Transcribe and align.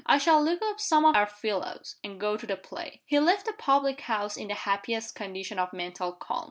I 0.07 0.17
shall 0.17 0.41
look 0.41 0.63
up 0.63 0.79
some 0.79 1.05
of 1.05 1.15
our 1.15 1.27
fellows, 1.27 1.97
and 2.03 2.19
go 2.19 2.35
to 2.35 2.47
the 2.47 2.55
play." 2.57 3.03
He 3.05 3.19
left 3.19 3.45
the 3.45 3.53
public 3.53 4.01
house 4.01 4.35
in 4.35 4.47
the 4.47 4.55
happiest 4.55 5.13
condition 5.13 5.59
of 5.59 5.73
mental 5.73 6.11
calm. 6.13 6.39